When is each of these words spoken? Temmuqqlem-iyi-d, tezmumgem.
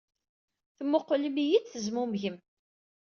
Temmuqqlem-iyi-d, 0.77 1.65
tezmumgem. 1.71 2.37